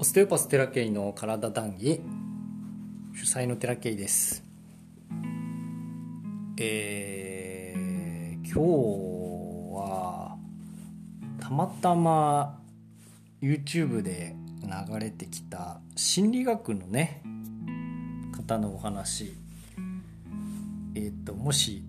[0.00, 2.00] オステオパステラケイの体談義
[3.12, 4.44] 主催のテラケイです。
[6.56, 8.60] えー、今日
[9.74, 10.38] は
[11.40, 12.60] たまたま
[13.42, 17.20] YouTube で流れてきた心理学のね
[18.36, 19.34] 方のお話。
[20.94, 21.82] えっ、ー、ともし、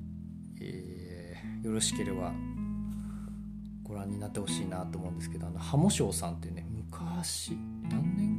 [0.59, 2.33] えー、よろしければ
[3.83, 7.55] ご覧になってほしいなと思うんですけどあのハモショウさんっていうね昔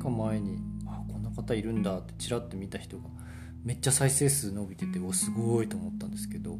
[0.01, 3.05] か前にあこんな方いるんだってちらっと見た人が
[3.63, 6.59] めっちゃ再生数伸びてておすごいと思ったんですけど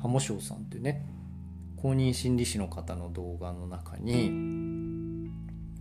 [0.00, 1.04] ハモショウさんっていうね
[1.76, 5.30] 公認心理師の方の動画の中に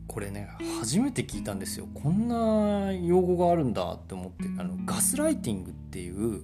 [0.07, 1.87] これね初めて聞いたんですよ。
[1.93, 6.43] こんな用語があるんだって思ってあのガスライティングっていう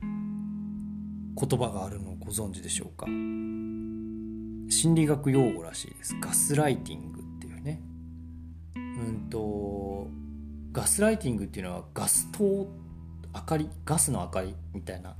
[0.00, 3.06] 言葉があるのをご存知でしょうか？
[3.06, 6.16] 心理学用語らしいです。
[6.20, 7.21] ガスライティング
[8.98, 10.08] うんと
[10.72, 12.68] ガスライティングっていうのはガス灯
[13.34, 15.16] 明かりガスの明かりみたいな、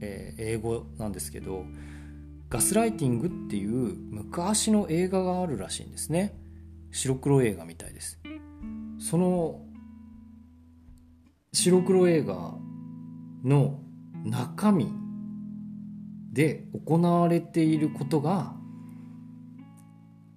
[0.00, 1.64] えー、英語なんですけど
[2.48, 6.38] ガスライティングっていう昔の映画があるらしいんですね。
[6.90, 8.20] 白黒映画みたいです。
[8.98, 9.64] その
[11.52, 12.54] 白黒映画
[13.42, 13.80] の
[14.24, 14.92] 中身
[16.32, 18.54] で行われていることが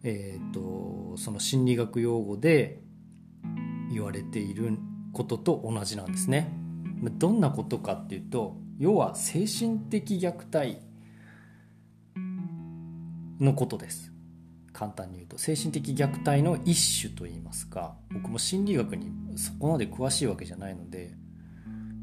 [0.07, 2.81] えーと、その心理学用語で
[3.91, 4.77] 言われている
[5.13, 6.51] ことと同じなんですね。
[7.17, 10.79] どんなことかっていうと要は精神的虐待
[13.39, 14.15] のことです。
[14.75, 21.13] 簡単に言うと精神的虐待の一種といいますか僕も心理学にそこまで詳しいわけじゃないので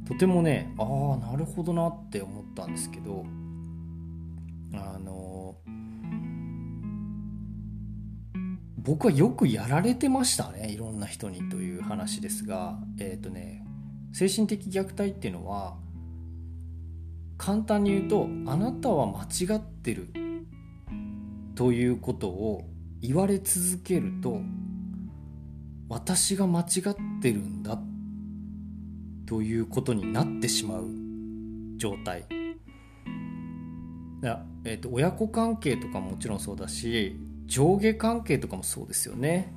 [0.08, 3.26] とてもねああなるほどなって思ったんですけど
[4.72, 5.54] あの
[8.82, 12.78] 僕はよくやられてましたねいろんな人にという話ですが。
[12.98, 13.64] えっ、ー、とね
[14.12, 15.76] 精神的虐待っていうのは
[17.38, 20.08] 簡単に言うとあなたは間違ってる
[21.54, 22.68] ということを
[23.00, 24.40] 言われ続けると
[25.88, 27.78] 私が間違ってるんだ
[29.26, 30.86] ということになってしまう
[31.76, 32.26] 状態。
[34.64, 37.16] えーと親子関係とかももちろんそうだし
[37.52, 39.52] 上下関係とかもそうですよね。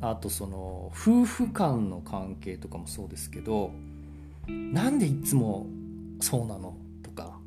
[0.00, 3.72] あとその夫婦間の関係とかもそうですけど
[4.46, 5.66] なんでいつも
[6.20, 6.76] そうなの？
[7.02, 7.40] とか。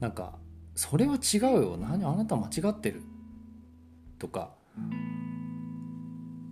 [0.00, 0.34] なんか
[0.74, 1.78] それは違うよ。
[1.78, 3.00] 何あなた間違ってる？
[4.18, 4.52] とか。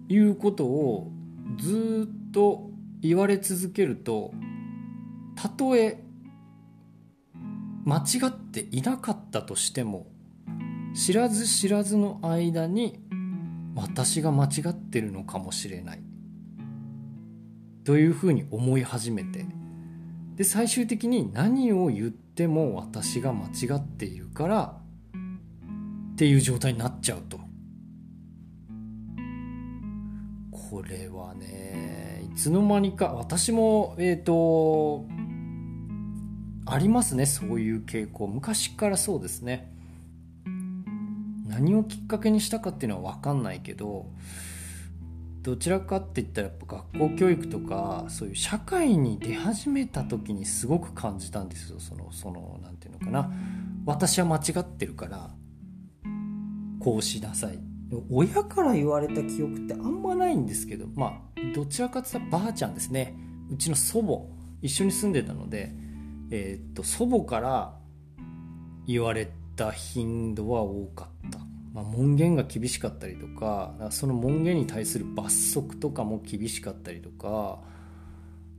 [0.08, 1.12] いうことを
[1.58, 2.70] ずっと
[3.02, 4.32] 言われ続けると
[5.34, 6.02] たとえ
[7.84, 10.06] 間違っていなかったとしても
[10.94, 13.00] 知らず知らずの間に
[13.74, 16.02] 私が間違ってるのかもしれない。
[17.84, 19.46] というふうに思い始めて。
[20.36, 24.80] で最終的に何を言っても私が間違っているから
[26.12, 27.40] っていう状態になっちゃうと。
[30.50, 35.06] これはねいつの間にか私もえっ、ー、と
[36.64, 38.26] ありますねそういう傾向。
[38.26, 39.72] 昔からそうですね。
[41.52, 44.06] 何をきっかけにしたかっていうのは分かんないけど
[45.42, 51.80] どちらかって言ったらやっぱ学校教育とかそういう社会に出始めた時にすごく感じたんですよ。
[51.80, 53.32] そのその何て言うのかな。
[53.84, 55.30] 私は間違ってるから
[56.78, 57.58] こうしなさい。
[58.08, 63.16] 親から言われた記憶ってあんまないんですけどまあどちらかって言ったらばあちゃんですね。
[63.50, 64.32] うちの祖母
[64.62, 65.74] 一緒に住んでたので、
[66.30, 67.76] えー、っと祖母から
[68.86, 71.38] 言われてた頻度は多かった
[71.72, 77.60] まあ、門限が厳しかったりとかその門限に対する罰則とかも厳しかったりとか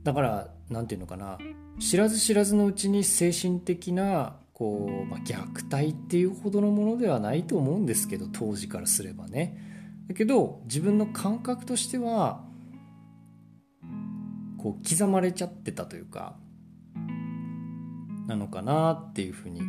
[0.02, 1.38] だから何て言うのかな
[1.78, 9.60] 知らず知らずのうちに精神的なこう、まあ、虐待っていうほどのものではないと思うんですけど当時からすればね。
[10.08, 12.44] だけど自分の感覚としては
[14.58, 16.36] こう刻まれちゃってたというか
[18.26, 19.60] なのかなっていうふうに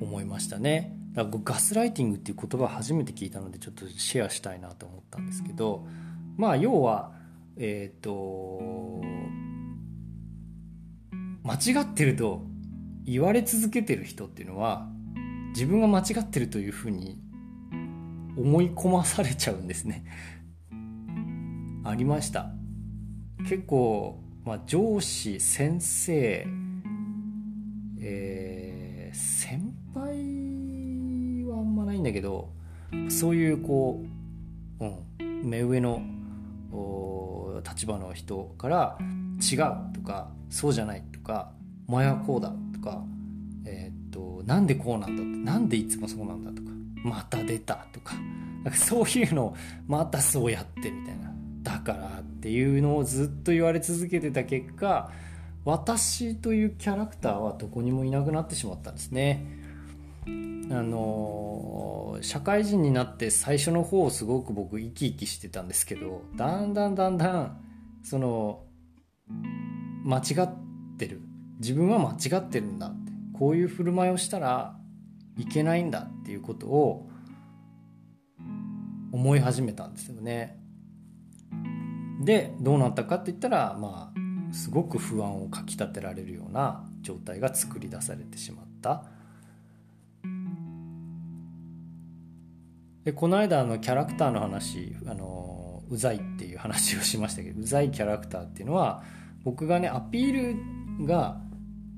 [0.00, 0.96] 思いましたね。
[1.14, 5.86] だからガスライティングっていう言葉初めて聞いたのでちょっとシェアしたいなと思ったんですけど
[6.36, 7.12] まあ要は
[7.56, 9.00] えっ、ー、と
[11.44, 12.42] 間違ってると
[13.04, 14.88] 言われ続けてる人っていうのは
[15.50, 17.20] 自分が間違ってるというふうに
[18.36, 20.04] 思い込まされちゃうんですね
[21.84, 22.50] ありました
[23.48, 26.46] 結構、まあ、上司先生
[32.04, 32.50] だけど
[33.08, 34.04] そういうこ
[34.80, 36.02] う、うん、目上の
[37.68, 38.98] 立場の人から
[39.40, 39.58] 「違う」
[39.94, 41.50] とか「そうじゃない」とか
[41.88, 43.02] 「お前はこうだ」とか
[43.64, 46.70] 「えー、っとなんでこうなんだ」って「なんでいつもそうなんだ」とか
[47.02, 48.14] 「また出た」とか
[48.62, 49.56] なんか そういうのを
[49.86, 55.10] またそうやってみたいなだからっていうのをずっと言われ続けてた結果
[55.64, 59.46] 私というキャラクターはどこにもいなくなってしまったんですね。
[60.70, 67.60] あの社会人になって最初の方をすごく僕生き生きしてたんですけどだんだんだんだん
[68.02, 68.64] その
[70.04, 71.20] 間違ってる
[71.58, 74.76] 自分は間違ってるんだってこういう振る舞いをしたら
[75.36, 77.08] いけないんだっていうことを
[79.12, 80.58] 思い始めたんですよね。
[82.24, 89.04] でどうなったかって言ったらまあすごく不安をかきたてられるような状態が作り出されてしまった。
[93.04, 99.02] でこの間のキャラクターの話あのうざいっていう話をしましたけどうざいキャラクターっていうのは
[99.44, 100.56] 僕がねアピー
[100.98, 101.40] ルが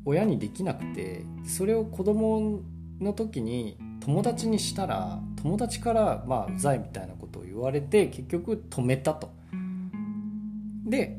[0.05, 2.61] 親にできなくてそれを子供
[3.01, 9.31] の時に友達にしたら友達からまあうざいみたいなことを言われて結局止めたと。
[10.85, 11.19] で、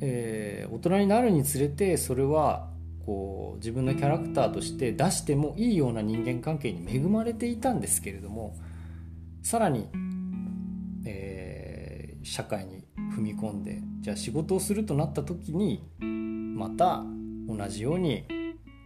[0.00, 2.70] えー、大人になるにつれてそれは
[3.04, 8.56] こう自分のキャラクターとして出してもいいような人間関係に恵まれていたんですけれども
[9.42, 9.88] さらに、
[11.04, 12.84] えー、社会に
[13.16, 17.04] 踏み込んでじゃあ仕事をするとなった時にまた
[17.48, 18.24] 同じように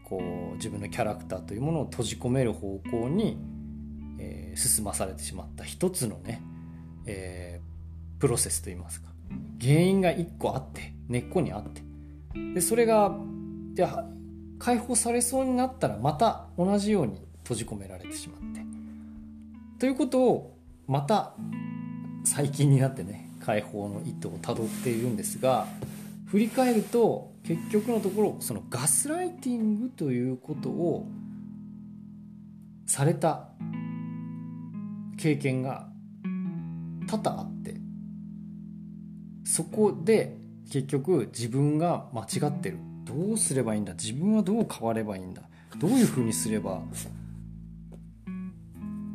[0.05, 0.21] こ
[0.53, 3.39] う自分のキャラクターというものを閉じ込める方向に、
[4.19, 6.43] えー、進まされてしまった一つのね、
[7.07, 9.09] えー、プロセスといいますか。
[9.61, 11.83] 原因が一個あって根っこにあって。
[12.55, 13.17] でそれが
[13.75, 13.87] で
[14.59, 18.76] 解放されそうになったらまた同じように閉じ込められてしまって。
[19.79, 21.35] ということをまた
[22.25, 25.67] 最近になってね解放の意図をたどっているんですが
[26.27, 31.07] 振り返ると結局のところそのガスライティングということを
[32.87, 33.49] された
[35.19, 35.89] 経験が
[37.07, 37.77] 多々あって
[39.45, 40.37] そこで
[40.73, 42.79] 結局自分が間違ってる。
[43.05, 43.93] どうすればいいんだ？
[43.93, 45.43] 自分はどう変わればいいんだ？
[45.79, 46.83] どういうふうにすれば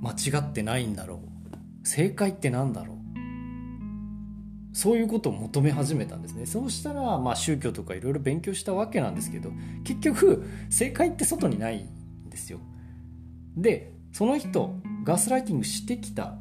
[0.01, 1.21] 間違ってないんだろ
[1.83, 1.88] う。
[1.88, 2.98] 正解って何だろう。
[4.74, 6.45] そういうことを求め始めたんですね。
[6.45, 9.51] そうしたらまあ宗教とかいろいろ勉強したわけなんですけど
[9.83, 12.59] 結局正解って外にないんですよ。
[13.56, 16.36] でその人ガスライティングしてきた。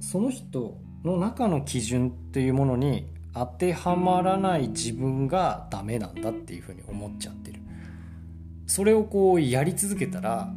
[0.00, 7.60] その人の中の基準っていうものに当てはまらない自分がダメなんだっていうふうに思っちゃってる。
[8.66, 10.52] それをこうやり続けたら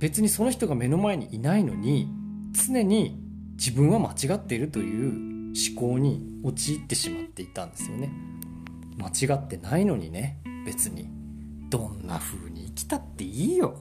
[0.00, 2.08] 別にその人が目の前にいないのに
[2.52, 8.10] 常に自分は間違っているという思考に陥ってしまっていたんですよね。
[8.96, 11.08] 間違ってないのにね別に。
[11.68, 13.76] どんな風に生きたっていいよ。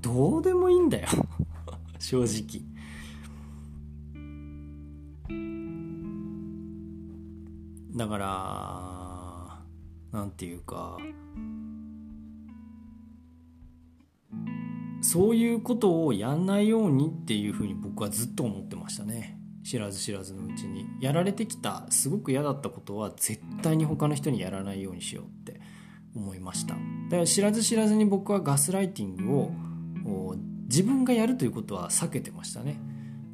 [0.00, 1.08] どうでもいいんだよ。
[1.98, 2.62] 正直。
[7.94, 9.58] だから
[10.12, 10.98] 何て言うか
[15.04, 19.38] そういうことをやんないようにっていうふうに僕はずっと思ってましたね。
[19.62, 20.86] 知らず知らずのうちに。
[20.98, 25.60] やられてきたすごく嫌だったことは絶対に他の人にやらないようにしようって
[26.16, 26.72] 思いました。
[26.74, 30.36] だから知らず知らずに僕はガスライティングを
[30.68, 32.80] 自分がやるということは避けてましたね。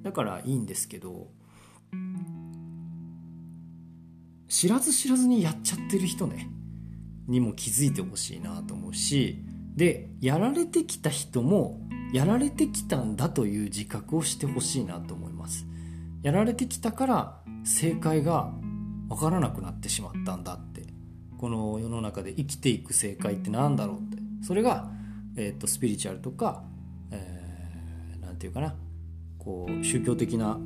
[0.03, 1.29] だからいいんですけど
[4.49, 6.51] 知らず知らずにやっちゃってる人ね
[7.29, 9.45] にも気づいてほしいなと思うし
[9.81, 11.81] でやられてきた人も
[12.13, 15.67] やられてきたんだという自覚をしてほしいなと思います。
[16.23, 18.53] やられてきたから正解が
[19.09, 20.83] 分からなくなってしまったんだって。
[21.39, 24.19] この世の中で生きていく正解って何だろうって。
[24.43, 24.91] それが、
[25.35, 26.63] えーと、スピリチュアルとか
[27.11, 28.75] 何、えー、て言うかな。
[29.39, 30.61] こう宗教的な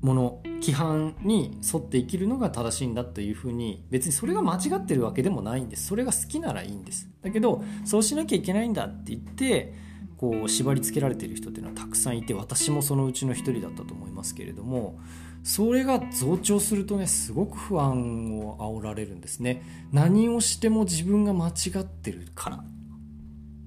[0.00, 5.86] もの規範に沿って生きるのが正しいんだというふうに別にそれが間違ってるわけでもないんです。
[5.86, 7.08] それが好きならいいんです。
[7.22, 9.74] だけどそうしなきゃいけないんだって言って
[10.16, 14.98] こう縛り付けられてる人っていうのはたくさんいて私もそのうちの一人だったと思いますけれども
[15.42, 19.62] それが増長するとねすごく不安を煽られるんですね。
[19.92, 22.64] 何をしても自分が間違ってるから。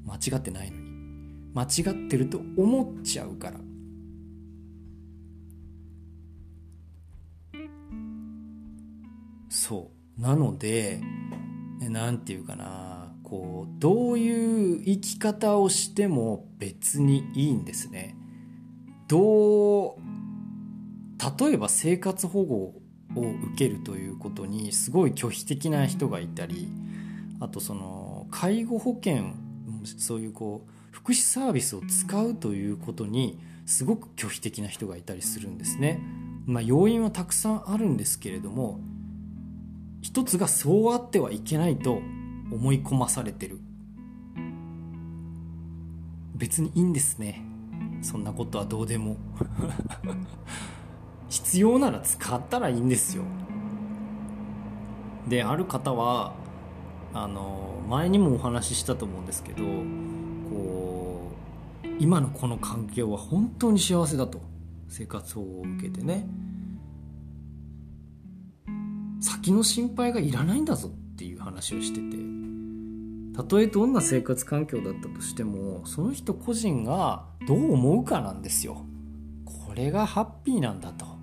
[0.05, 0.83] 間違ってないのに。
[1.53, 3.59] 間違ってると思っちゃうから。
[9.53, 10.99] そうなので
[11.79, 18.17] 何て言うかなこうどういう生き方をしても別にいいんですね
[19.07, 19.95] どう
[21.39, 22.73] 例えば生活保護を
[23.15, 26.67] 受けるということにすごい拒否的な人がいたり
[27.39, 29.33] あとその介護保険
[29.99, 36.01] そういうこう福祉サービスを使うということにすごく拒否的な人がいたりするんですね。
[36.45, 38.81] まあ、要因はたくさんあるんですけれども
[40.03, 42.01] 一つがそうあってはいけないと
[42.51, 43.57] 思い込まされてる。
[46.35, 47.41] 別にいいんですね。
[48.01, 49.15] そんなことはどうでも。
[51.29, 53.23] 必要なら使ったらいいんですよ。
[55.29, 56.33] である方は
[57.13, 59.63] あの前にもお話ししたと思うんですけど
[60.49, 61.31] こ
[61.85, 64.41] う今のこの環境は本当に幸せだと
[64.89, 66.27] 生活保護を受けてね。
[69.23, 72.17] 先の心配がいらないんだぞっていう話をしてて。
[73.35, 78.85] たとえどんな生活環境だったとしてもその人個人がどう思うかなんですよ。
[79.45, 81.13] これがハッピーなんだと。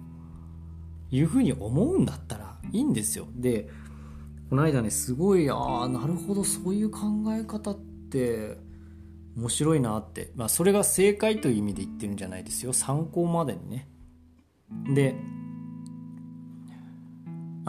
[1.12, 3.26] いうふうに思うんだったらいいんですよ。
[3.34, 3.68] で
[4.48, 7.78] この間ねすごいああなるほどそういう考え方っ
[8.10, 8.58] て
[9.36, 12.72] 面白いなって、まあ、それが正解という意味で言ってるんじゃないですよ。
[12.72, 13.88] 参考までにね。
[14.94, 15.16] で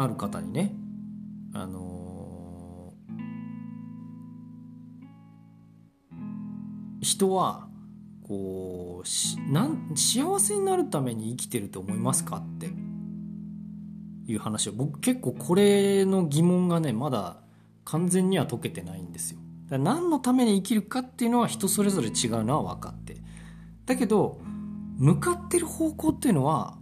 [0.03, 0.73] ある方にね
[1.53, 7.67] あのー、人は
[8.23, 12.69] こうしなん幸せになるために生きてると思いますかって
[14.25, 17.37] いう話を僕結構これの疑問がねまだ
[17.83, 19.39] 完全には解けてないんですよ。
[19.69, 23.17] だ何のために生きるかっていうのは人それぞれ違うのは分かって
[23.85, 24.39] だけど
[24.97, 26.77] 向かってる方向っていうのは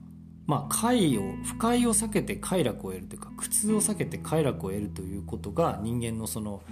[0.50, 6.64] まあ快を不快を避けて快楽を得るというか苦痛を避けて快楽を得るということが人間のその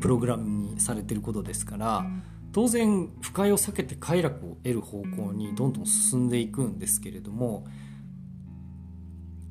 [0.00, 2.06] プログラムにされてることですから
[2.52, 7.66] 当然不快を避けて快楽を得る方向にどんどん進んでいくんですけれども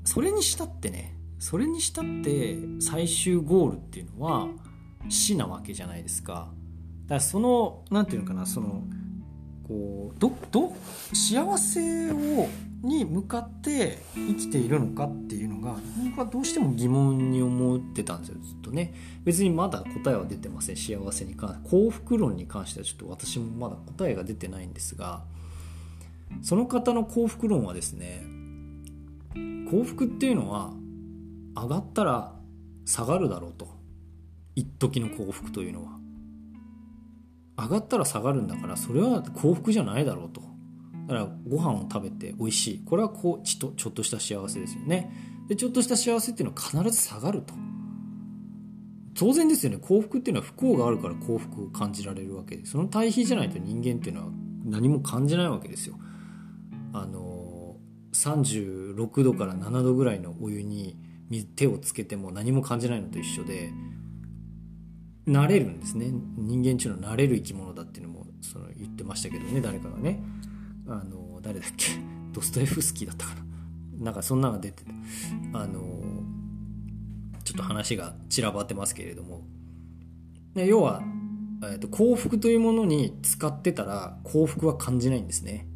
[0.06, 4.48] それにしたってねそれにしたって最終ゴールっていうのは
[5.08, 6.52] 死なわけじゃないですか。
[7.06, 8.84] だからその何て言うのかなその
[9.72, 10.74] こうどど
[11.14, 12.50] 幸せを
[12.84, 18.94] に向かって生きているのかっていうのが僕はどうしても疑問に思ってたんですよずっとね。
[19.24, 25.24] 別にまだ答えは出てません幸せに関幸福論に関してはちょっと私もまだ答えが出てないんですが
[26.42, 28.24] その方の幸福論はですね
[29.70, 30.74] 幸福っていうのは
[31.56, 32.34] 上がったら
[32.86, 33.80] 下がるだろうと。
[34.54, 36.01] 一時の幸福というのは
[37.64, 40.42] 上がったら下がるんだからそれは幸福じゃないだろうと。
[41.08, 42.86] だからご飯を食べて美味しい。
[42.86, 45.12] これはこうちとちょっとした幸せですよね。
[45.48, 47.54] でちょっとした幸せっていうのは必ず下がると。
[49.14, 49.78] 当然ですよね。
[49.78, 52.66] 幸福っていうのは不幸があるから幸福を感じられるわけで。
[52.66, 54.28] その対比じゃないと人間っていうのは
[54.64, 55.96] 何も感じないわけですよ。
[56.94, 57.78] あの
[58.14, 60.98] 36度から7度ぐらいのお湯に
[61.56, 63.72] 手をつけても何も感じないのと一緒で
[65.28, 66.08] 慣れるんですね。
[66.38, 69.62] 人間っていうの慣れる生き物だっていうのもその言ってましたけどね。
[69.62, 70.24] 誰かがね。
[70.88, 71.88] あの誰だっけ。
[72.34, 73.42] ドストエフスキーだったかな。
[74.00, 74.92] なんかそんなのが出てて。
[75.54, 76.02] あの
[77.44, 79.46] ちょっと話が散らばってますけれども。
[80.56, 81.04] で要は、
[81.64, 85.68] えーと幸福というものに使ってたら幸福は感じないんですね。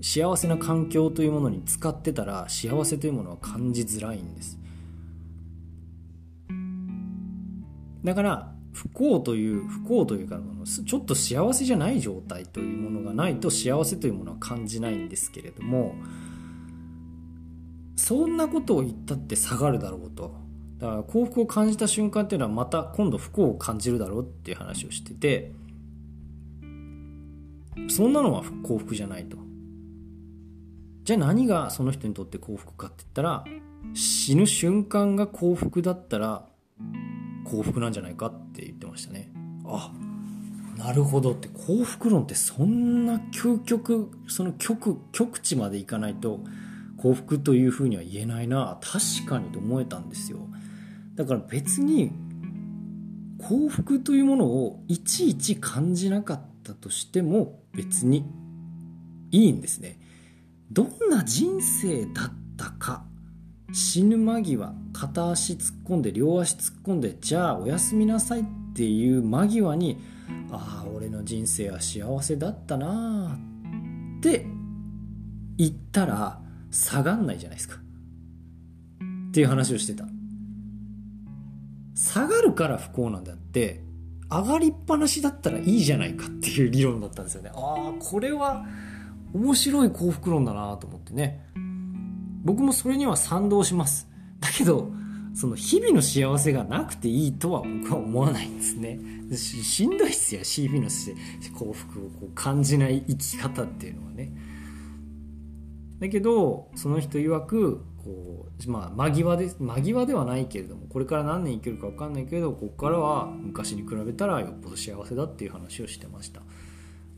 [0.00, 4.58] 幸せな環境というものに使ってたら幸せというものは感じづらいんです。
[8.06, 10.38] だから不幸という不幸というか
[10.86, 15.96] ちょっと幸せじゃない状態というものがないと幸せというものは感じないんですけれども
[17.96, 20.36] そんなことを言ったって下がるだろうと。
[20.78, 25.52] だから幸福を感じた瞬間っていうのはまた今度不幸を感じるだろうっていう話をしてて
[27.88, 29.38] そんなのは幸福じゃないと。
[31.02, 33.44] じゃあ何がその人にとって幸福かって言ったら
[33.94, 36.46] 死ぬ瞬間が幸福だったら
[37.50, 39.30] 幸福なんじゃないかって言ってましたね。
[39.64, 39.92] あ
[40.76, 41.48] なるほどって。
[41.48, 46.40] 幸福論ってそんな究極その極極地までいかないと
[46.98, 48.78] 幸福というふうには言えないな。
[48.82, 50.38] 確かにと思えたんですよ。
[51.14, 52.12] だから別に
[53.38, 58.24] 幸福というものをいちいち感じなかったとしても別に
[59.30, 59.98] いいんですね。
[60.70, 63.04] どんな人生だったか
[63.72, 69.98] 死ぬ間際片足突っ込んで両足突っ込んでじゃあおやすみなさいっていう間際に
[70.50, 73.38] ああ俺の人生は幸せだったな
[74.18, 74.46] って
[75.58, 77.76] 言ったら下がんないじゃないですか。
[77.76, 80.06] っていう話をしてた。
[81.94, 83.82] 下がるから不幸なんだって
[84.30, 87.50] 上がりっぱなしだったらいいじゃないかっていう理論だったんですよね。
[87.54, 88.64] ああこれは
[89.34, 91.44] 面白い幸福論だなと思ってね。
[92.44, 94.08] 僕もそれには賛同します。
[94.46, 94.92] だけど
[95.34, 98.98] その日々の幸せがなくていいとは僕は思わないんですね。
[99.36, 104.32] ししんどいっすよ日々の幸福をこう感じない生き方っていうのはね。
[105.98, 116.40] だけどその人曰くこう、まあ、間際で間際ではないけれどもこれから何年生きるか分かんないけどここからは昔に比べたらよっぽど幸せだっていう話をしてました。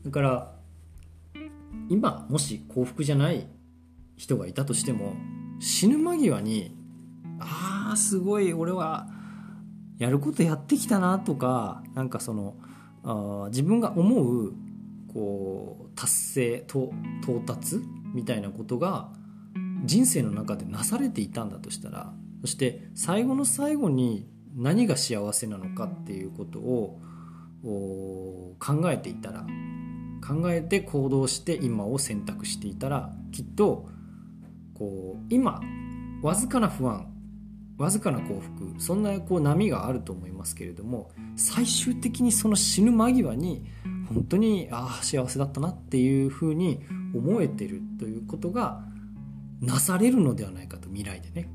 [0.03, 0.55] だから
[1.89, 3.47] 今もし幸福じゃない
[4.17, 5.13] 人がいたとしても
[5.59, 6.78] 死ぬ間際に
[7.39, 8.53] ああすごい。
[8.53, 9.07] 俺は
[9.97, 12.55] やることやってきたなとかなんかその
[13.03, 14.53] あ自分が思う
[15.13, 16.91] こう達成と
[17.21, 17.79] 到達
[18.13, 19.09] みたいなことが
[19.83, 26.99] 人生の中でなされていたんだとしたらそして最後の最後に何が幸せなのかっていうことを
[27.63, 29.45] 考えていたら
[30.25, 33.89] 考えて行動して今を選択していたらきっと
[34.73, 35.61] こう今
[36.21, 37.07] わずかな不安
[37.79, 43.65] わずかな幸福そんなこう波があると思いますけれども最終的にその死ぬ間際に
[44.13, 46.81] 本当にああ幸せだったなっていうふうに
[47.15, 48.83] 思えてるということが
[49.61, 51.49] なされるのではないかと未来でね。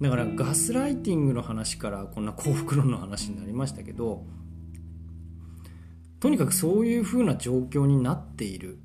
[0.00, 4.24] だからガスライティングの話からこんな幸福論の話になりましたけど
[6.20, 8.78] とにかくそういうふうな状況になっている。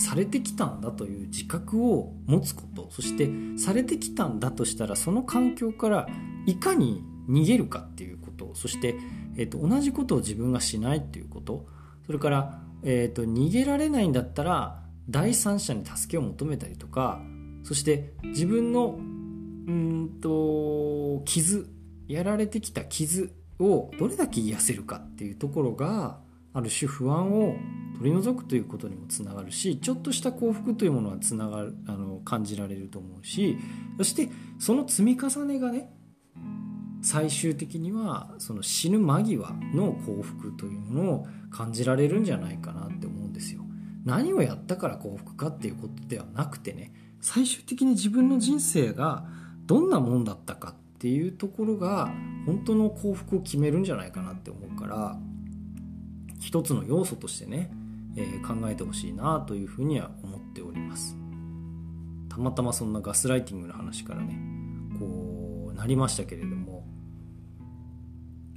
[0.00, 2.88] されてきたんだという自覚を持つこと。
[2.90, 6.08] そしてされてきたんだとしたらその環境から
[6.46, 8.50] いかに逃げるかっていうこと。
[8.54, 8.96] そして、
[9.36, 11.66] えーと、同じことを自分がしないっていうこと。
[12.06, 17.20] それから、えーと逃げられないんだったら第三者に助けを求めたりとか。
[17.62, 21.68] そして自分のうんと傷
[22.08, 26.18] やられてきた傷をどれだけ癒せるかっていうところが
[26.52, 27.54] ある種不安を
[28.00, 33.58] 取り除くということにもつながるしちょっとした幸福というものはつながるあの感じられると思うし
[33.98, 35.92] そしてその積み重ねがね
[37.02, 43.62] 最終的にはその死ぬ間際の幸福というものを感じられるんじゃないかなって思うんですよ。
[44.04, 49.26] 何をやったから幸福かっていうことではなくてね最終的に自分の人生が
[49.66, 52.10] どんなもんだったかっていうところが
[52.46, 55.18] 本当の幸福を決めるんじゃないかなって思うから
[56.40, 57.70] 一つの要素としてね、
[58.16, 61.16] えー、考えてほしいなというふうには思っております。
[62.28, 64.38] たまたまそんなガスライティングの話からね
[64.98, 66.86] こうなりましたけれども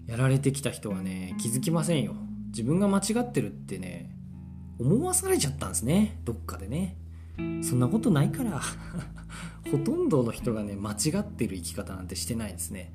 [0.05, 2.13] やられてきた人はね気づきませんよ。
[2.47, 4.15] 自分が間違ってるってね
[4.79, 6.19] 思わされちゃったんですね。
[6.23, 6.97] どっかでね。
[7.63, 8.61] そんなことないから。
[9.71, 12.93] ほとんどの人がね間違ってる生き方なんてしてないですね。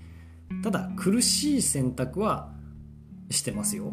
[0.62, 2.53] ただ苦しい選択は
[3.31, 3.92] してますよ。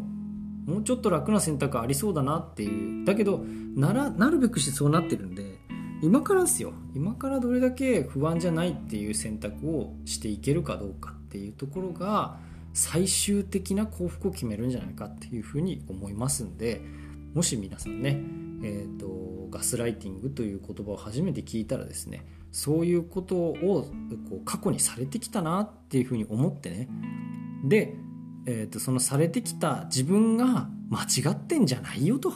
[0.66, 3.04] もうちょっと楽な選択ありそうだなっていう。
[3.04, 3.38] だけど
[3.76, 5.58] ならなるべくしてそうなってるんで
[6.02, 6.72] 今からですよ。
[6.94, 12.38] 今からどれだけ不安じゃないっていう選択をしていけるかどうかっていうところが
[12.72, 16.82] 最終的な幸福を決めるんじゃないかっていうふうに思いますんで
[17.32, 18.20] もし皆さんね、
[18.62, 23.86] えーと、ガスライティングという言葉を初めて聞いたらですねそういうことを
[24.30, 26.88] こう過去にされてきたなっていうふうに思ってね。
[27.64, 27.94] で、
[28.46, 32.32] えーと、そのされてきた自分が間違ってんじゃないよと。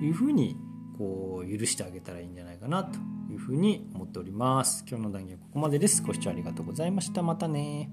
[0.00, 0.56] いうふうに
[0.96, 2.98] こう許してあげたらいいんじゃないかなと
[3.30, 4.84] いうふうに思っております。
[4.88, 6.02] 今日の談義はここまでです。
[6.02, 7.22] ご視聴ありがとうございました。
[7.22, 7.90] またね